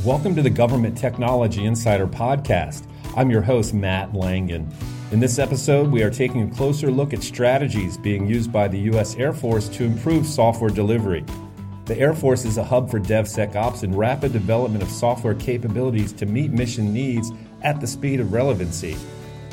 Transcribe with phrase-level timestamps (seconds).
[0.00, 2.86] Welcome to the Government Technology Insider Podcast.
[3.14, 4.66] I'm your host, Matt Langen.
[5.10, 8.78] In this episode, we are taking a closer look at strategies being used by the
[8.78, 9.16] U.S.
[9.16, 11.26] Air Force to improve software delivery.
[11.84, 16.24] The Air Force is a hub for DevSecOps and rapid development of software capabilities to
[16.24, 17.30] meet mission needs
[17.60, 18.96] at the speed of relevancy.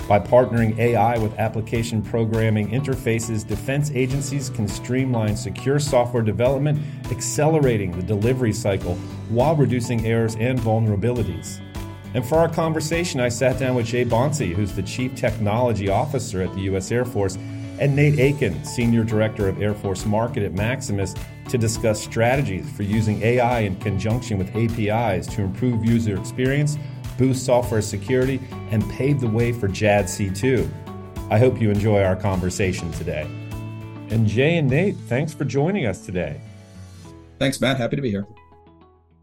[0.10, 6.80] By partnering AI with application programming interfaces, defense agencies can streamline secure software development,
[7.12, 8.96] accelerating the delivery cycle
[9.30, 11.62] while reducing errors and vulnerabilities.
[12.16, 16.42] And for our conversation, I sat down with Jay Bonci, who's the Chief Technology Officer
[16.42, 16.92] at the U.S.
[16.92, 17.38] Air Force,
[17.80, 21.14] and Nate Aiken, Senior Director of Air Force Market at Maximus,
[21.50, 26.80] to discuss strategies for using AI in conjunction with APIs to improve user experience,
[27.20, 28.40] boost software security,
[28.72, 30.68] and pave the way for JADC2.
[31.30, 33.30] I hope you enjoy our conversation today.
[34.10, 36.42] And Jay and Nate, thanks for joining us today.
[37.38, 37.78] Thanks, Matt.
[37.78, 38.26] Happy to be here.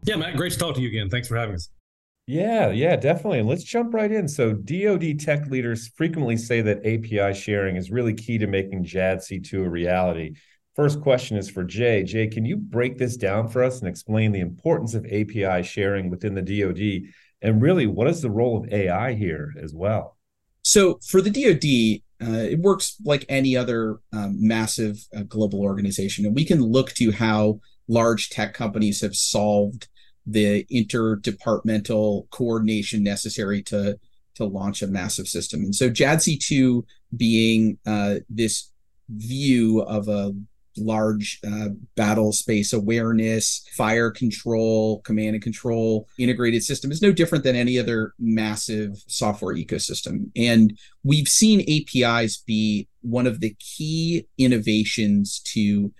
[0.03, 1.09] Yeah, Matt, great to talk to you again.
[1.09, 1.69] Thanks for having us.
[2.27, 3.39] Yeah, yeah, definitely.
[3.39, 4.27] And let's jump right in.
[4.27, 9.65] So, DoD tech leaders frequently say that API sharing is really key to making JADC2
[9.65, 10.35] a reality.
[10.75, 12.03] First question is for Jay.
[12.03, 16.09] Jay, can you break this down for us and explain the importance of API sharing
[16.11, 17.11] within the DoD?
[17.41, 20.17] And really, what is the role of AI here as well?
[20.63, 26.25] So, for the DoD, uh, it works like any other um, massive uh, global organization.
[26.25, 29.87] And we can look to how large tech companies have solved
[30.25, 33.97] the interdepartmental coordination necessary to
[34.35, 35.61] to launch a massive system.
[35.61, 36.83] And so JADC2
[37.15, 38.71] being uh, this
[39.09, 40.33] view of a
[40.77, 47.43] large uh, battle space awareness, fire control, command and control integrated system is no different
[47.43, 50.29] than any other massive software ecosystem.
[50.35, 55.93] And we've seen APIs be one of the key innovations to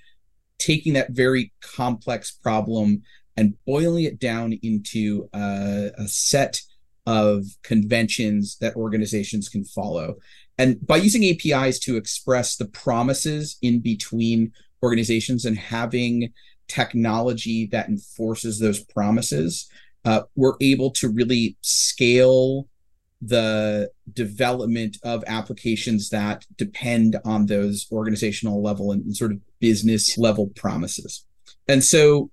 [0.59, 3.03] taking that very complex problem
[3.35, 6.61] and boiling it down into a, a set
[7.05, 10.17] of conventions that organizations can follow.
[10.57, 14.51] And by using APIs to express the promises in between
[14.83, 16.33] organizations and having
[16.67, 19.69] technology that enforces those promises,
[20.05, 22.67] uh, we're able to really scale
[23.21, 30.47] the development of applications that depend on those organizational level and sort of business level
[30.55, 31.25] promises.
[31.67, 32.29] And so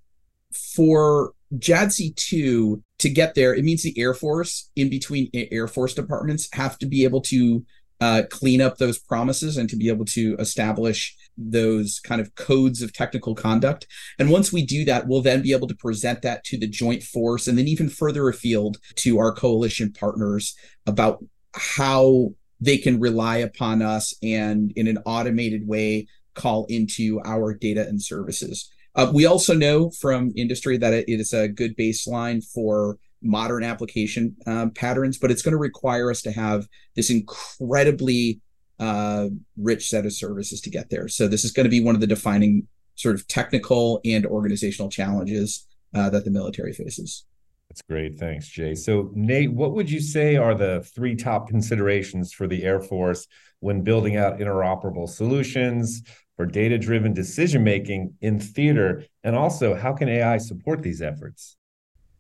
[0.75, 6.49] for JADC2 to get there, it means the Air Force in between Air Force departments
[6.53, 7.65] have to be able to
[8.01, 12.83] uh, clean up those promises and to be able to establish those kind of codes
[12.83, 13.87] of technical conduct.
[14.19, 17.03] And once we do that, we'll then be able to present that to the joint
[17.03, 20.55] force and then even further afield to our coalition partners
[20.87, 21.25] about
[21.55, 22.31] how
[22.61, 28.03] they can rely upon us and in an automated way call into our data and
[28.03, 28.71] services.
[28.95, 34.37] Uh, we also know from industry that it is a good baseline for modern application
[34.47, 38.41] um, patterns, but it's going to require us to have this incredibly
[38.79, 41.09] uh, rich set of services to get there.
[41.09, 44.91] So this is going to be one of the defining sort of technical and organizational
[44.91, 47.25] challenges uh, that the military faces.
[47.69, 48.19] That's great.
[48.19, 48.75] Thanks, Jay.
[48.75, 53.27] So, Nate, what would you say are the three top considerations for the Air Force
[53.61, 56.03] when building out interoperable solutions
[56.37, 59.05] for data driven decision making in theater?
[59.25, 61.57] And also, how can AI support these efforts?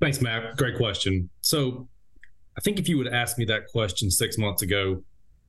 [0.00, 0.56] Thanks, Matt.
[0.56, 1.31] Great question.
[1.42, 1.88] So,
[2.56, 5.04] I think if you would ask me that question six months ago,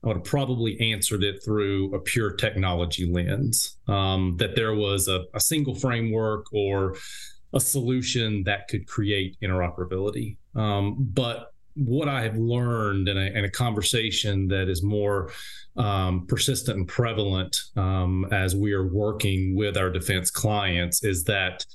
[0.06, 3.78] I would have probably answered it through a pure technology lens.
[3.88, 6.96] Um, that there was a, a, single framework or
[7.54, 10.38] a solution that could create interoperability.
[10.56, 15.32] Um, but what I have learned in a, in a conversation that is more
[15.76, 21.66] um, persistent and prevalent um, as we are working with our defense clients is that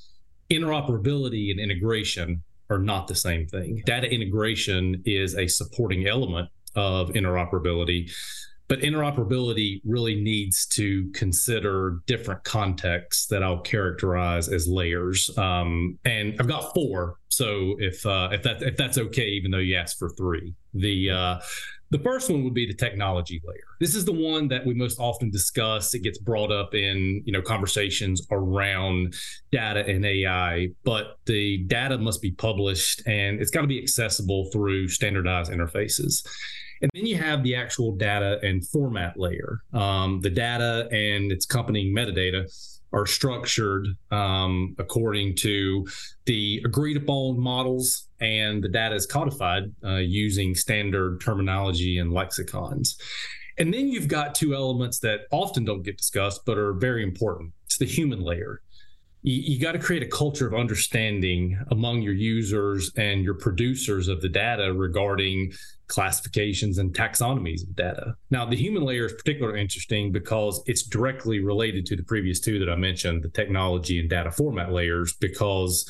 [0.50, 3.82] interoperability and integration are not the same thing.
[3.84, 8.10] Data integration is a supporting element of interoperability.
[8.68, 15.36] But interoperability really needs to consider different contexts that I'll characterize as layers.
[15.36, 17.16] Um, and I've got four.
[17.28, 21.10] So if uh, if that if that's okay, even though you asked for three, the
[21.10, 21.40] uh,
[21.90, 23.58] the first one would be the technology layer.
[23.80, 25.92] This is the one that we most often discuss.
[25.92, 29.14] It gets brought up in, you know, conversations around
[29.50, 34.50] data and AI, but the data must be published and it's got to be accessible
[34.52, 36.24] through standardized interfaces.
[36.82, 39.60] And then you have the actual data and format layer.
[39.72, 42.50] Um, the data and its accompanying metadata
[42.92, 45.86] are structured um, according to
[46.24, 52.96] the agreed upon models, and the data is codified uh, using standard terminology and lexicons.
[53.58, 57.52] And then you've got two elements that often don't get discussed but are very important.
[57.66, 58.62] It's the human layer.
[59.22, 64.08] You, you got to create a culture of understanding among your users and your producers
[64.08, 65.52] of the data regarding
[65.88, 68.14] classifications and taxonomies of data.
[68.30, 72.58] Now, the human layer is particularly interesting because it's directly related to the previous two
[72.60, 75.84] that I mentioned, the technology and data format layers, because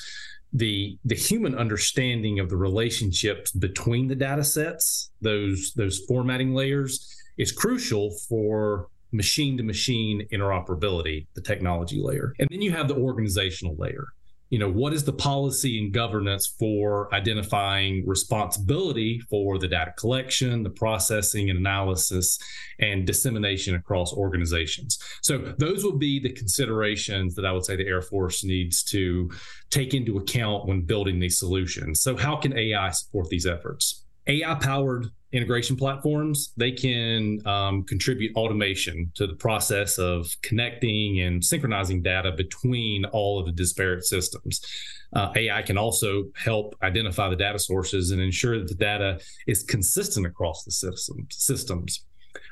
[0.53, 7.15] the the human understanding of the relationships between the data sets, those those formatting layers,
[7.38, 12.34] is crucial for machine to machine interoperability, the technology layer.
[12.38, 14.06] And then you have the organizational layer.
[14.50, 20.64] You know, what is the policy and governance for identifying responsibility for the data collection,
[20.64, 22.36] the processing and analysis,
[22.80, 24.98] and dissemination across organizations?
[25.22, 29.30] So, those will be the considerations that I would say the Air Force needs to
[29.70, 32.00] take into account when building these solutions.
[32.00, 34.04] So, how can AI support these efforts?
[34.26, 41.44] AI powered integration platforms, they can um, contribute automation to the process of connecting and
[41.44, 44.61] synchronizing data between all of the disparate systems.
[45.15, 49.62] Uh, AI can also help identify the data sources and ensure that the data is
[49.62, 52.05] consistent across the system, systems.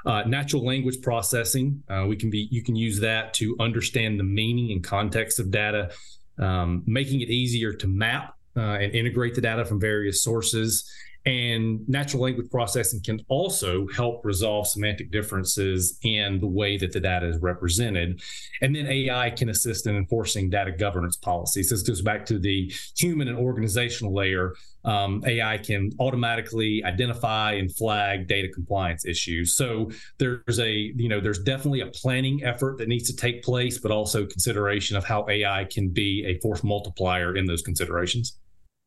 [0.07, 4.25] Uh, natural language processing, uh, we can be you can use that to understand the
[4.25, 5.91] meaning and context of data,
[6.39, 10.91] um, making it easier to map uh, and integrate the data from various sources
[11.29, 17.01] and natural language processing can also help resolve semantic differences in the way that the
[17.01, 18.23] data is represented.
[18.63, 21.69] And then AI can assist in enforcing data governance policies.
[21.69, 24.55] This goes back to the human and organizational layer.
[24.87, 29.55] Um, AI can automatically identify and flag data compliance issues.
[29.55, 33.77] So there's a, you know, there's definitely a planning effort that needs to take place,
[33.77, 38.39] but also consideration of how AI can be a force multiplier in those considerations.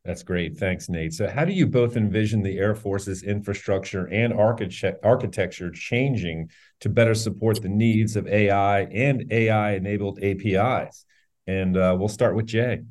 [0.03, 0.57] That's great.
[0.57, 1.13] Thanks, Nate.
[1.13, 6.49] So, how do you both envision the Air Force's infrastructure and architecture changing
[6.79, 11.05] to better support the needs of AI and AI enabled APIs?
[11.45, 12.81] And uh, we'll start with Jay.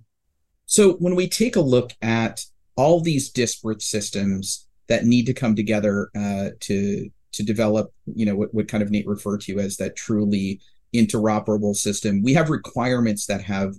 [0.67, 2.45] So, when we take a look at
[2.77, 8.37] all these disparate systems that need to come together uh, to to develop, you know,
[8.37, 10.61] what, what kind of Nate referred to as that truly
[10.95, 13.75] interoperable system, we have requirements that have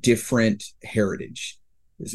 [0.00, 1.58] different heritage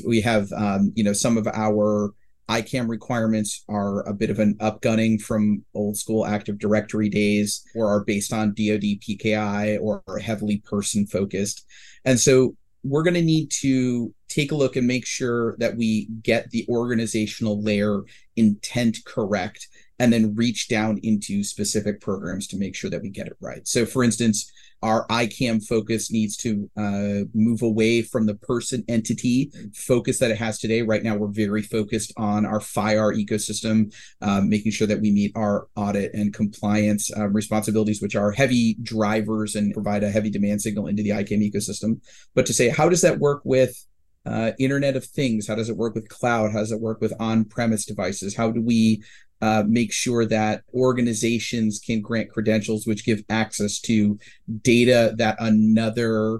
[0.05, 2.13] we have um, you know some of our
[2.49, 7.87] ICAM requirements are a bit of an upgunning from old school Active Directory days, or
[7.87, 11.65] are based on DoD PKI, or are heavily person focused,
[12.05, 16.07] and so we're going to need to take a look and make sure that we
[16.21, 18.01] get the organizational layer
[18.35, 19.67] intent correct
[19.99, 23.67] and then reach down into specific programs to make sure that we get it right.
[23.67, 24.51] So, for instance,
[24.83, 30.37] our ICAM focus needs to uh, move away from the person entity focus that it
[30.37, 30.81] has today.
[30.81, 35.31] Right now, we're very focused on our FIRE ecosystem, um, making sure that we meet
[35.35, 40.61] our audit and compliance um, responsibilities, which are heavy drivers and provide a heavy demand
[40.61, 42.01] signal into the ICAM ecosystem.
[42.35, 43.85] But to say, how does that work with
[44.25, 45.47] uh, Internet of Things?
[45.47, 46.51] How does it work with cloud?
[46.51, 48.35] How does it work with on premise devices?
[48.35, 49.03] How do we
[49.41, 54.17] uh, make sure that organizations can grant credentials which give access to
[54.61, 56.39] data that another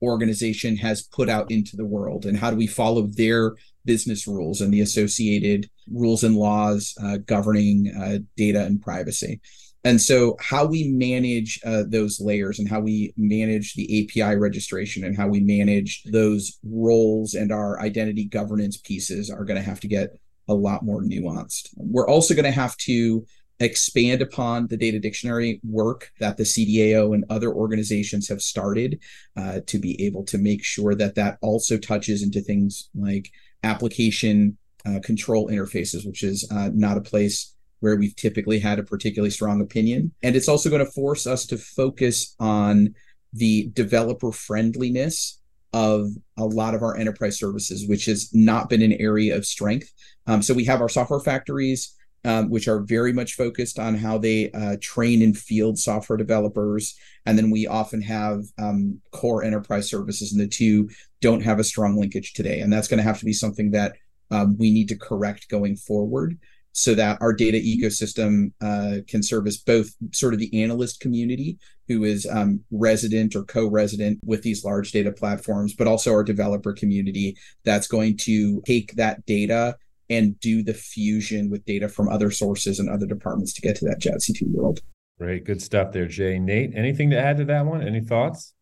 [0.00, 3.54] organization has put out into the world and how do we follow their
[3.84, 9.40] business rules and the associated rules and laws uh, governing uh, data and privacy
[9.88, 15.02] and so how we manage uh, those layers and how we manage the api registration
[15.02, 19.80] and how we manage those roles and our identity governance pieces are going to have
[19.80, 20.10] to get
[20.46, 21.70] a lot more nuanced.
[21.76, 23.24] We're also going to have to
[23.60, 29.00] expand upon the data dictionary work that the CDAO and other organizations have started
[29.38, 33.30] uh, to be able to make sure that that also touches into things like
[33.64, 38.82] application uh, control interfaces, which is uh, not a place where we've typically had a
[38.82, 40.12] particularly strong opinion.
[40.22, 42.94] And it's also going to force us to focus on
[43.32, 45.40] the developer friendliness
[45.72, 46.08] of
[46.38, 49.92] a lot of our enterprise services, which has not been an area of strength.
[50.26, 51.94] Um, so we have our software factories,
[52.24, 56.96] um, which are very much focused on how they uh, train and field software developers.
[57.26, 60.88] And then we often have um, core enterprise services, and the two
[61.20, 62.60] don't have a strong linkage today.
[62.60, 63.96] And that's going to have to be something that
[64.30, 66.38] um, we need to correct going forward
[66.78, 71.58] so that our data ecosystem uh, can service both sort of the analyst community
[71.88, 76.72] who is um, resident or co-resident with these large data platforms but also our developer
[76.72, 79.76] community that's going to take that data
[80.08, 83.84] and do the fusion with data from other sources and other departments to get to
[83.84, 84.80] that JADC2 world.
[85.18, 85.44] Great.
[85.44, 86.38] Good stuff there jay.
[86.38, 87.82] Nate anything to add to that one?
[87.82, 88.54] Any thoughts?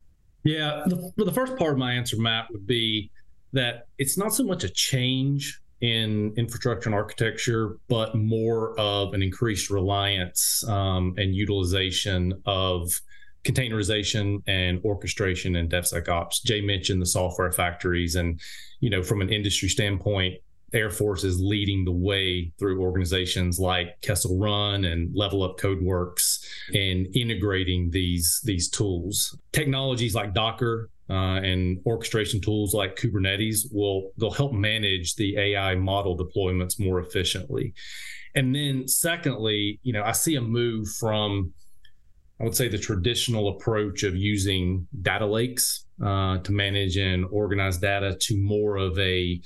[0.43, 0.85] Yeah.
[0.87, 3.11] The, the first part of my answer matt would be
[3.53, 9.23] that it's not so much a change in infrastructure and architecture, but more of an
[9.23, 12.91] increased reliance um, and utilization of
[13.45, 16.43] containerization and orchestration and DevSecOps.
[16.45, 18.41] Jay mentioned the software factories, and
[18.81, 20.35] you know, from an industry standpoint,
[20.73, 26.45] Air Force is leading the way through organizations like Kessel Run and Level Up CodeWorks
[26.73, 29.39] in integrating these these tools.
[29.53, 35.75] Technologies like Docker uh, and orchestration tools like Kubernetes will they'll help manage the AI
[35.75, 37.75] model deployments more efficiently.
[38.35, 41.53] And then secondly, you know, I see a move from
[42.39, 47.79] I would say the traditional approach of using data lakes uh, to manage and organize
[47.79, 49.41] data to more of a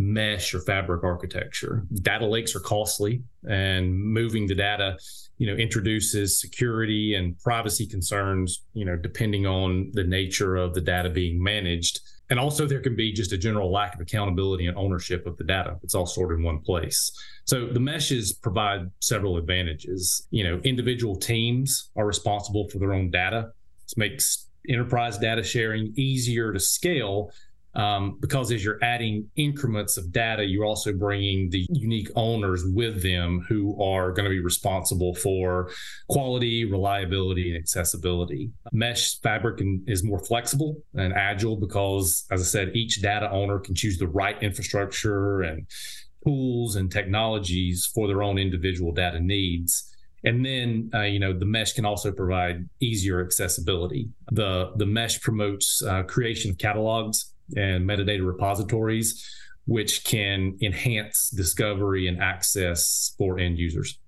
[0.00, 1.84] mesh or fabric architecture.
[2.02, 4.96] Data lakes are costly, and moving the data,
[5.36, 10.80] you know, introduces security and privacy concerns, you know, depending on the nature of the
[10.80, 12.00] data being managed.
[12.30, 15.44] And also, there can be just a general lack of accountability and ownership of the
[15.44, 15.76] data.
[15.82, 17.10] It's all stored in one place.
[17.44, 20.26] So the meshes provide several advantages.
[20.30, 23.50] You know, individual teams are responsible for their own data.
[23.84, 27.32] This makes enterprise data sharing easier to scale
[27.74, 33.02] um, because as you're adding increments of data, you're also bringing the unique owners with
[33.02, 35.70] them who are going to be responsible for
[36.08, 38.50] quality, reliability, and accessibility.
[38.72, 43.74] Mesh Fabric is more flexible and agile because, as I said, each data owner can
[43.74, 45.66] choose the right infrastructure and
[46.24, 49.86] tools and technologies for their own individual data needs.
[50.24, 54.08] And then, uh, you know, the mesh can also provide easier accessibility.
[54.32, 59.28] The the mesh promotes uh, creation of catalogs and metadata repositories,
[59.66, 63.98] which can enhance discovery and access for end users.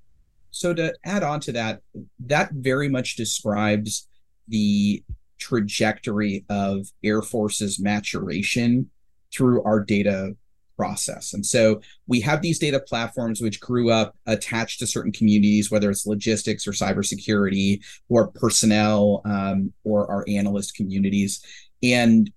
[0.51, 1.81] So, to add on to that,
[2.27, 4.07] that very much describes
[4.49, 5.03] the
[5.39, 8.91] trajectory of Air Force's maturation
[9.33, 10.37] through our data
[10.77, 11.33] process.
[11.33, 15.91] And so we have these data platforms which grew up attached to certain communities, whether
[15.91, 21.45] it's logistics or cybersecurity or personnel um, or our analyst communities.
[21.83, 22.31] And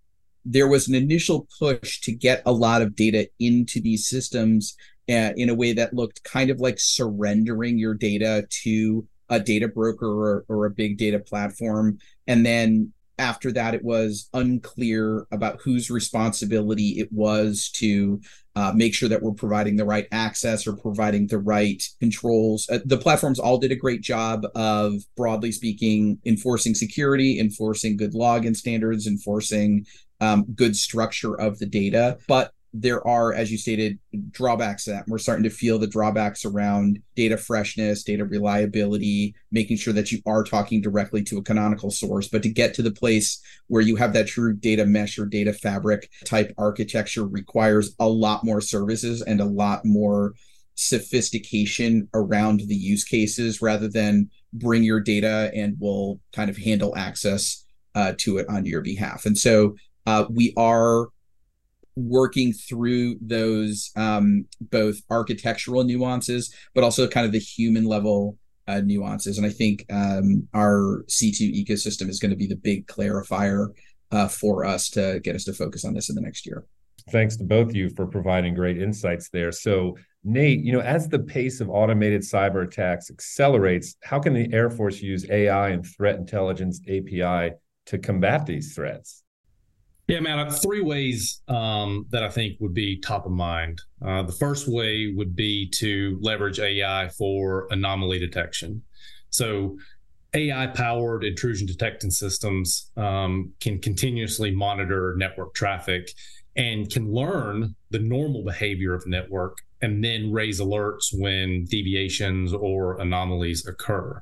[0.46, 4.76] there was an initial push to get a lot of data into these systems
[5.10, 9.68] uh, in a way that looked kind of like surrendering your data to a data
[9.68, 11.98] broker or, or a big data platform.
[12.28, 18.20] And then after that, it was unclear about whose responsibility it was to
[18.58, 22.68] uh, make sure that we're providing the right access or providing the right controls.
[22.70, 28.14] Uh, the platforms all did a great job of, broadly speaking, enforcing security, enforcing good
[28.14, 29.86] login standards, enforcing
[30.22, 32.18] um, good structure of the data.
[32.28, 33.98] But there are, as you stated,
[34.32, 35.08] drawbacks to that.
[35.08, 40.20] We're starting to feel the drawbacks around data freshness, data reliability, making sure that you
[40.26, 42.28] are talking directly to a canonical source.
[42.28, 45.54] But to get to the place where you have that true data mesh or data
[45.54, 50.34] fabric type architecture requires a lot more services and a lot more
[50.76, 56.94] sophistication around the use cases rather than bring your data and we'll kind of handle
[56.98, 59.26] access uh, to it on your behalf.
[59.26, 61.08] And so uh, we are
[61.96, 68.82] working through those um, both architectural nuances, but also kind of the human level uh,
[68.82, 69.38] nuances.
[69.38, 73.70] And I think um, our C2 ecosystem is going to be the big clarifier
[74.12, 76.66] uh, for us to get us to focus on this in the next year.
[77.12, 79.52] Thanks to both of you for providing great insights there.
[79.52, 84.52] So, Nate, you know, as the pace of automated cyber attacks accelerates, how can the
[84.52, 87.54] Air Force use AI and threat intelligence API
[87.86, 89.24] to combat these threats?
[90.08, 93.82] Yeah, man, three ways um, that I think would be top of mind.
[94.06, 98.84] Uh, the first way would be to leverage AI for anomaly detection.
[99.32, 99.78] So,
[100.36, 106.12] AI powered intrusion detection systems um, can continuously monitor network traffic
[106.58, 113.00] and can learn the normal behavior of network and then raise alerts when deviations or
[113.00, 114.22] anomalies occur.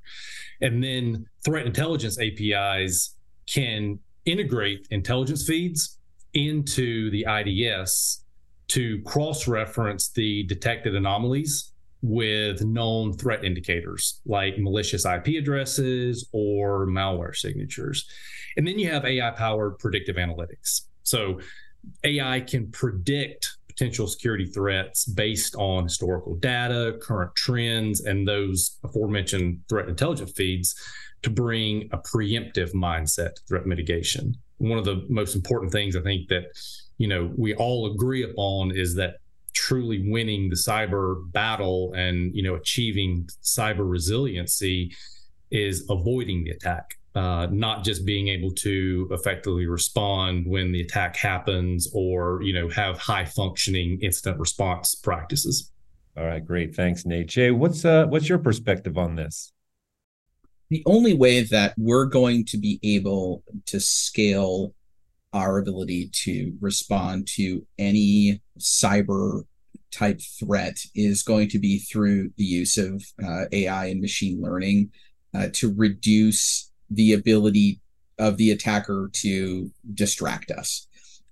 [0.62, 3.16] And then threat intelligence APIs
[3.48, 6.00] can integrate intelligence feeds
[6.34, 8.24] into the IDS
[8.70, 16.86] to cross reference the detected anomalies with known threat indicators like malicious IP addresses or
[16.88, 18.06] malware signatures.
[18.58, 20.82] And then you have AI powered predictive analytics.
[21.03, 21.39] So
[22.03, 29.62] AI can predict potential security threats based on historical data, current trends, and those aforementioned
[29.70, 30.75] threat intelligence feeds
[31.24, 34.36] to bring a preemptive mindset to threat mitigation.
[34.58, 36.46] One of the most important things I think that
[36.98, 39.15] you know we all agree upon is that
[39.53, 44.94] truly winning the cyber battle and you know achieving cyber resiliency
[45.51, 51.15] is avoiding the attack uh, not just being able to effectively respond when the attack
[51.15, 55.72] happens or you know have high functioning incident response practices.
[56.18, 56.75] All right great.
[56.75, 57.27] Thanks nate.
[57.27, 59.52] Jay what's uh what's your perspective on this
[60.74, 64.74] the only way that we're going to be able to scale
[65.32, 69.44] our ability to respond to any cyber
[69.92, 74.89] type threat is going to be through the use of uh, AI and machine learning
[75.36, 77.80] uh, to reduce the ability
[78.18, 80.88] of the attacker to distract us.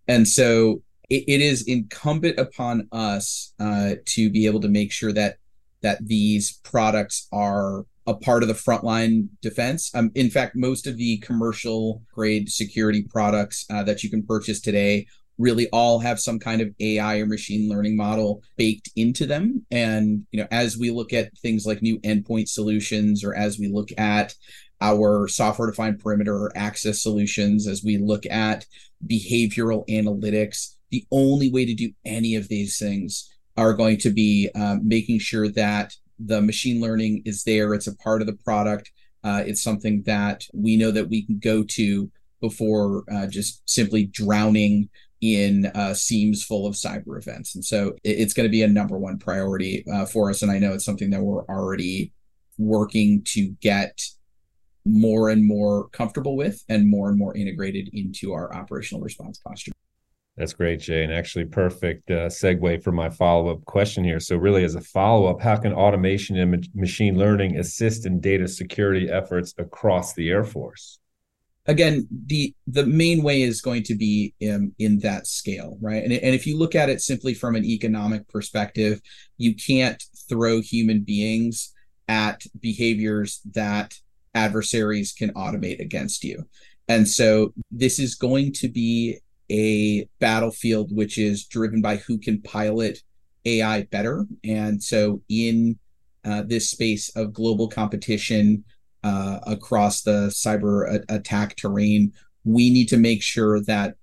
[0.08, 5.14] And so it, it is incumbent upon us uh, to be able to make sure
[5.14, 5.38] that
[5.82, 9.94] that these products are a part of the frontline defense.
[9.94, 14.60] Um, in fact, most of the commercial grade security products uh, that you can purchase
[14.60, 15.06] today
[15.38, 19.66] really all have some kind of AI or machine learning model baked into them.
[19.72, 23.68] And you know, as we look at things like new endpoint solutions, or as we
[23.68, 24.34] look at
[24.80, 28.66] our software defined perimeter or access solutions, as we look at
[29.06, 34.50] behavioral analytics, the only way to do any of these things are going to be
[34.56, 35.94] um, making sure that
[36.26, 37.74] the machine learning is there.
[37.74, 38.92] It's a part of the product.
[39.24, 44.06] Uh, it's something that we know that we can go to before uh, just simply
[44.06, 44.90] drowning
[45.22, 47.54] in uh, SIEMs full of cyber events.
[47.54, 50.42] And so it, it's going to be a number one priority uh, for us.
[50.42, 52.12] And I know it's something that we're already
[52.58, 54.02] working to get
[54.84, 59.72] more and more comfortable with and more and more integrated into our operational response posture.
[60.42, 64.20] That's great, Jay, and actually perfect uh, segue for my follow-up question here.
[64.20, 68.48] So, really, as a follow-up, how can automation and ma- machine learning assist in data
[68.48, 70.98] security efforts across the Air Force?
[71.68, 76.04] Again, the the main way is going to be in, in that scale, right?
[76.04, 79.00] And, and if you look at it simply from an economic perspective,
[79.38, 81.72] you can't throw human beings
[82.08, 83.94] at behaviors that
[84.34, 86.48] adversaries can automate against you.
[86.88, 89.20] And so, this is going to be
[89.52, 93.00] a battlefield which is driven by who can pilot
[93.46, 94.26] AI better.
[94.44, 95.78] And so, in
[96.24, 98.64] uh, this space of global competition
[99.04, 103.96] uh, across the cyber a- attack terrain, we need to make sure that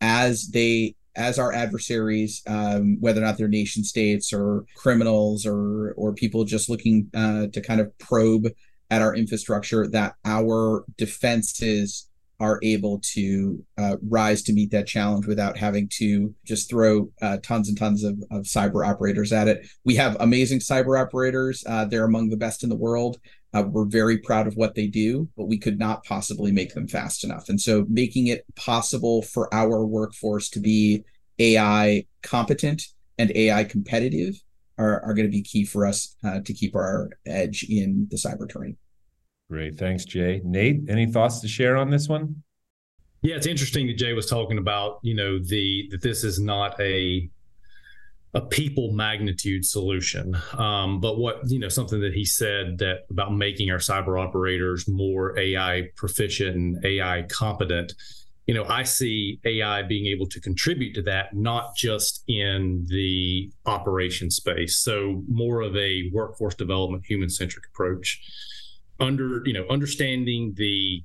[0.00, 5.92] as they as our adversaries, um, whether or not they're nation states or criminals or
[5.96, 8.48] or people just looking uh, to kind of probe
[8.90, 12.08] at our infrastructure, that our defenses
[12.42, 17.36] are able to uh, rise to meet that challenge without having to just throw uh,
[17.40, 19.64] tons and tons of, of, cyber operators at it.
[19.84, 21.62] We have amazing cyber operators.
[21.68, 23.20] Uh, they're among the best in the world.
[23.54, 26.88] Uh, we're very proud of what they do, but we could not possibly make them
[26.88, 27.48] fast enough.
[27.48, 31.04] And so, making it possible for our workforce to be
[31.38, 32.82] AI competent
[33.18, 34.34] and AI competitive
[34.78, 38.16] are, are going to be key for us uh, to keep our edge in the
[38.16, 38.76] cyber terrain.
[39.52, 39.76] Great.
[39.76, 40.40] Thanks, Jay.
[40.44, 42.42] Nate, any thoughts to share on this one?
[43.20, 46.80] Yeah, it's interesting that Jay was talking about, you know, the that this is not
[46.80, 47.28] a
[48.32, 50.34] a people magnitude solution.
[50.54, 54.88] Um, but what, you know, something that he said that about making our cyber operators
[54.88, 57.92] more AI proficient and AI competent.
[58.46, 63.52] You know, I see AI being able to contribute to that, not just in the
[63.66, 64.78] operation space.
[64.78, 68.18] So more of a workforce development, human centric approach
[69.00, 71.02] under you know understanding the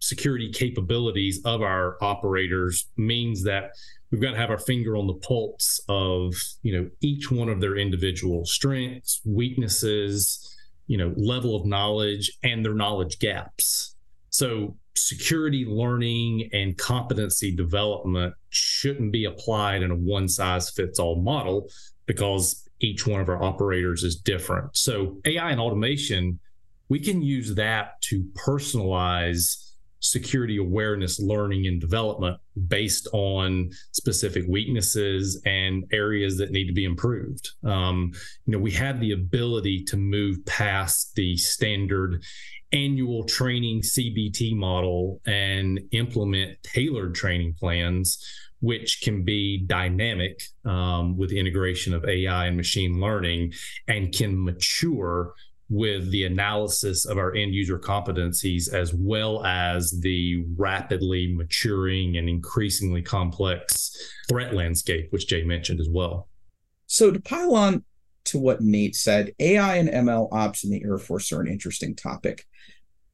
[0.00, 3.72] security capabilities of our operators means that
[4.10, 7.60] we've got to have our finger on the pulse of you know each one of
[7.60, 13.94] their individual strengths weaknesses you know level of knowledge and their knowledge gaps.
[14.30, 21.22] So security learning and competency development shouldn't be applied in a one size fits all
[21.22, 21.68] model
[22.06, 24.76] because each one of our operators is different.
[24.76, 26.40] So ai and automation
[26.90, 35.40] we can use that to personalize security awareness learning and development based on specific weaknesses
[35.46, 37.50] and areas that need to be improved.
[37.64, 38.12] Um,
[38.46, 42.22] you know, we have the ability to move past the standard
[42.72, 48.24] annual training CBT model and implement tailored training plans,
[48.60, 53.52] which can be dynamic um, with the integration of AI and machine learning
[53.86, 55.34] and can mature
[55.70, 62.28] with the analysis of our end user competencies as well as the rapidly maturing and
[62.28, 63.96] increasingly complex
[64.28, 66.28] threat landscape, which Jay mentioned as well.
[66.86, 67.84] So, to pile on
[68.24, 71.94] to what Nate said, AI and ML ops in the Air Force are an interesting
[71.94, 72.44] topic.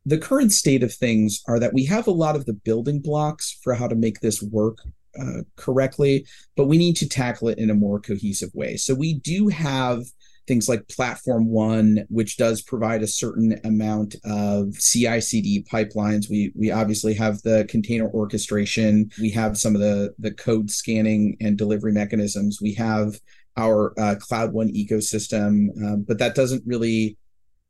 [0.06, 3.58] The current state of things are that we have a lot of the building blocks
[3.62, 4.78] for how to make this work
[5.20, 8.78] uh, correctly, but we need to tackle it in a more cohesive way.
[8.78, 10.04] So, we do have
[10.46, 16.30] things like Platform One, which does provide a certain amount of CI/CD pipelines.
[16.30, 19.10] We we obviously have the container orchestration.
[19.20, 22.60] We have some of the the code scanning and delivery mechanisms.
[22.60, 23.20] We have
[23.56, 27.16] our uh, Cloud One ecosystem, uh, but that doesn't really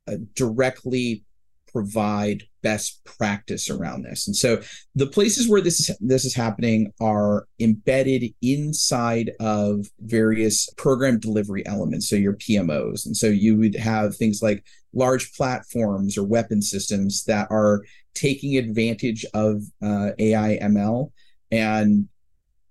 [0.08, 1.24] uh, directly
[1.72, 4.26] provide best practice around this.
[4.26, 4.60] And so
[4.96, 11.64] the places where this is this is happening are embedded inside of various program delivery
[11.64, 12.08] elements.
[12.10, 13.06] So your PMOs.
[13.06, 17.82] And so you would have things like large platforms or weapon systems that are
[18.14, 21.12] taking advantage of uh, AI ML
[21.52, 22.08] and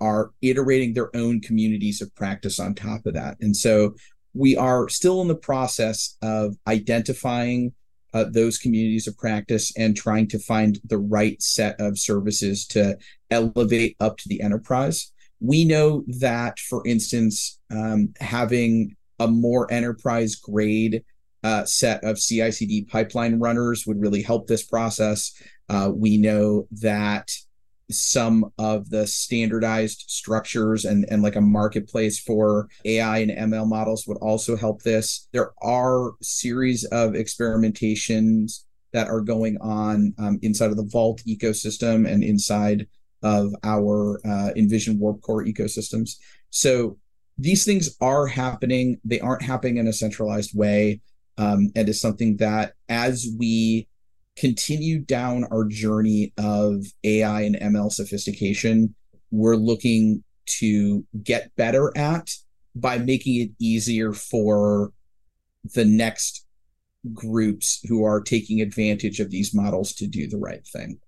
[0.02, 3.38] are iterating their own communities of practice on top of that.
[3.40, 3.96] And so
[4.34, 7.72] we are still in the process of identifying
[8.16, 12.98] uh, those communities of practice and trying to find the right set of services to
[13.30, 15.12] elevate up to the enterprise.
[15.42, 21.04] We know that, for instance, um, having a more enterprise grade
[21.44, 25.34] uh, set of CI CD pipeline runners would really help this process.
[25.68, 27.32] Uh, we know that
[27.92, 34.06] some of the standardized structures and, and like a marketplace for AI and ML models
[34.08, 35.28] would also help this.
[35.34, 42.10] There are series of experimentations that are going on um, inside of the Vault ecosystem
[42.10, 42.88] and inside
[43.24, 46.18] of our uh, Envision Warp Core ecosystems.
[46.50, 46.98] So
[47.38, 49.00] these things are happening.
[49.04, 51.02] They aren't happening in a centralized way.
[51.38, 53.90] Um, and is something that as we
[54.36, 58.94] continue down our journey of AI and ML sophistication,
[59.32, 62.32] we're looking to get better at
[62.76, 64.92] by making it easier for
[65.74, 66.46] the next
[67.14, 71.00] groups who are taking advantage of these models to do the right thing.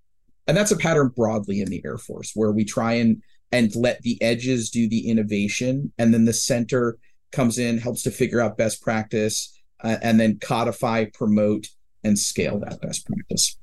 [0.46, 4.02] And that's a pattern broadly in the Air Force where we try and and let
[4.02, 6.98] the edges do the innovation and then the center
[7.32, 11.68] comes in helps to figure out best practice uh, and then codify promote
[12.04, 13.56] and scale that best practice.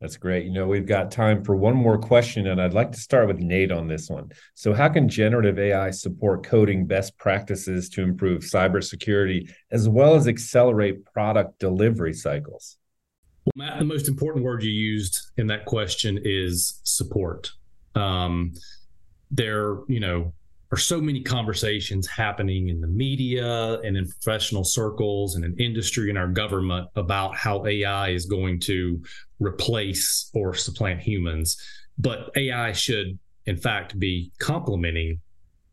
[0.00, 0.46] That's great.
[0.46, 3.38] You know, we've got time for one more question, and I'd like to start with
[3.38, 4.32] Nate on this one.
[4.54, 10.26] So, how can generative AI support coding best practices to improve cybersecurity as well as
[10.26, 12.78] accelerate product delivery cycles?
[13.44, 17.52] Well, Matt, the most important word you used in that question is support.
[17.94, 18.54] Um,
[19.30, 20.32] there, you know,
[20.72, 26.10] are so many conversations happening in the media and in professional circles and in industry
[26.10, 29.02] and our government about how AI is going to
[29.40, 31.56] replace or supplant humans.
[31.98, 35.20] But AI should, in fact, be complementing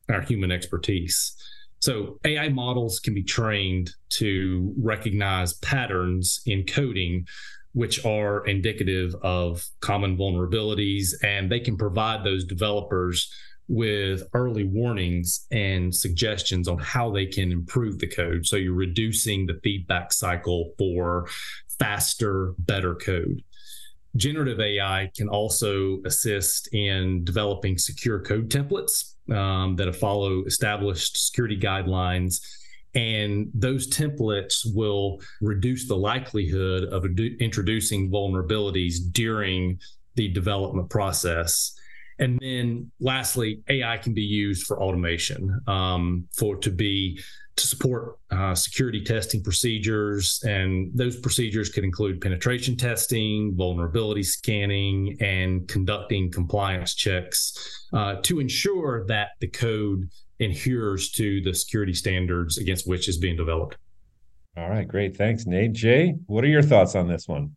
[0.09, 1.35] our human expertise.
[1.79, 7.27] So AI models can be trained to recognize patterns in coding
[7.73, 13.31] which are indicative of common vulnerabilities and they can provide those developers
[13.67, 18.45] with early warnings and suggestions on how they can improve the code.
[18.45, 21.27] So you're reducing the feedback cycle for
[21.79, 23.43] faster, better code.
[24.15, 31.59] Generative AI can also assist in developing secure code templates um, that follow established security
[31.59, 32.41] guidelines.
[32.95, 37.05] And those templates will reduce the likelihood of
[37.39, 39.79] introducing vulnerabilities during
[40.15, 41.77] the development process
[42.19, 47.19] and then lastly, AI can be used for automation, um, for to be
[47.57, 55.17] to support uh, security testing procedures, and those procedures could include penetration testing, vulnerability scanning,
[55.21, 60.07] and conducting compliance checks uh, to ensure that the code
[60.39, 63.77] adheres to the security standards against which is being developed.
[64.55, 65.17] All right, great.
[65.17, 65.73] Thanks, Nate.
[65.73, 67.55] Jay, what are your thoughts on this one?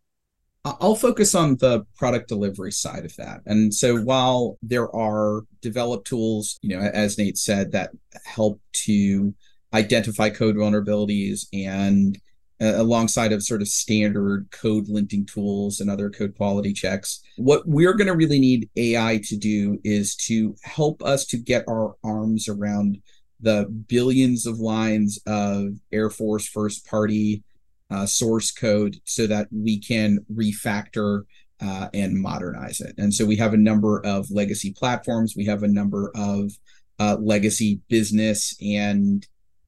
[0.63, 3.41] I'll focus on the product delivery side of that.
[3.47, 7.91] And so while there are developed tools, you know, as Nate said, that
[8.25, 9.33] help to
[9.73, 12.19] identify code vulnerabilities and
[12.61, 17.63] uh, alongside of sort of standard code linting tools and other code quality checks, what
[17.65, 21.95] we're going to really need AI to do is to help us to get our
[22.03, 23.01] arms around
[23.39, 27.43] the billions of lines of Air Force first party
[27.91, 31.23] uh, source code so that we can refactor
[31.61, 32.95] uh, and modernize it.
[32.97, 35.35] And so we have a number of legacy platforms.
[35.35, 36.51] We have a number of
[36.99, 39.25] uh, legacy business and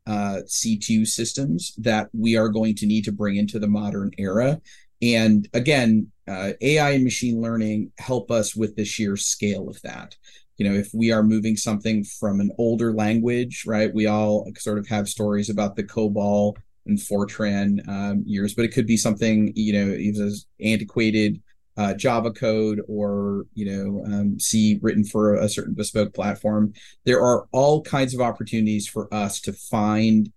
[0.08, 4.60] uh, C2 systems that we are going to need to bring into the modern era.
[5.02, 10.16] And again, uh, AI and machine learning help us with the sheer scale of that.
[10.58, 13.94] You know, if we are moving something from an older language, right?
[13.94, 18.74] We all sort of have stories about the COBOL and Fortran um, years, but it
[18.74, 19.94] could be something you know
[20.26, 21.42] as antiquated
[21.78, 26.74] uh, Java code or you know um, C written for a certain bespoke platform.
[27.06, 30.32] There are all kinds of opportunities for us to find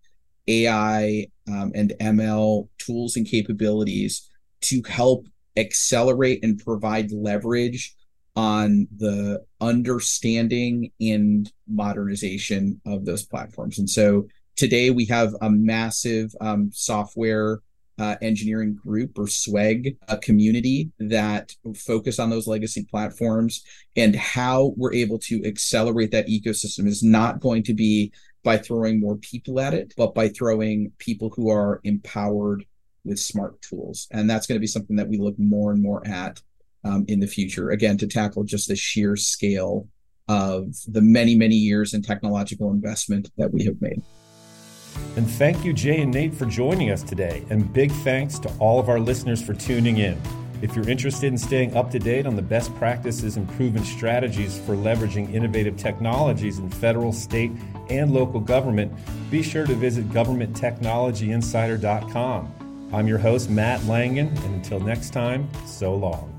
[0.49, 4.31] AI um, and ML tools and capabilities
[4.63, 7.95] to help accelerate and provide leverage
[8.35, 13.79] on the understanding and modernization of those platforms.
[13.79, 17.61] And so today we have a massive um, software
[17.99, 23.65] uh, engineering group or SWEG a community that focus on those legacy platforms
[23.97, 29.01] and how we're able to accelerate that ecosystem is not going to be by throwing
[29.01, 32.65] more people at it, but by throwing people who are empowered
[33.05, 34.07] with smart tools.
[34.11, 36.41] And that's going to be something that we look more and more at
[36.85, 39.89] um, in the future, again, to tackle just the sheer scale
[40.29, 44.03] of the many, many years in technological investment that we have made.
[45.17, 47.45] And thank you, Jay and Nate, for joining us today.
[47.51, 50.21] And big thanks to all of our listeners for tuning in.
[50.63, 54.59] If you're interested in staying up to date on the best practices and proven strategies
[54.59, 57.53] for leveraging innovative technologies in federal, state,
[57.91, 58.91] and local government,
[59.31, 62.53] be sure to visit governmenttechnologyinsider.com.
[62.93, 66.36] I'm your host, Matt Langen, and until next time, so long.